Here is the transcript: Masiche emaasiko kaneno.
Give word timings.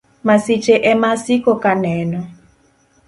Masiche 0.27 0.75
emaasiko 0.91 1.51
kaneno. 1.63 2.19